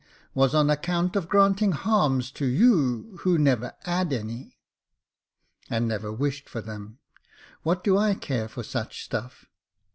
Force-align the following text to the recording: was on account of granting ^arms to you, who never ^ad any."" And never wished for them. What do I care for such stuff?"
was 0.33 0.55
on 0.55 0.67
account 0.67 1.15
of 1.15 1.29
granting 1.29 1.73
^arms 1.73 2.33
to 2.33 2.47
you, 2.47 3.19
who 3.21 3.37
never 3.37 3.73
^ad 3.85 4.11
any."" 4.11 4.57
And 5.69 5.87
never 5.87 6.11
wished 6.11 6.49
for 6.49 6.59
them. 6.59 6.97
What 7.61 7.83
do 7.83 7.99
I 7.99 8.15
care 8.15 8.47
for 8.47 8.63
such 8.63 9.03
stuff?" 9.03 9.45